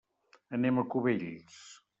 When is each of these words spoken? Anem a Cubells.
Anem 0.59 0.81
a 0.81 0.87
Cubells. 0.95 1.63